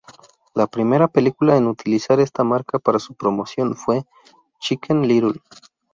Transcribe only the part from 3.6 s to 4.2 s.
fue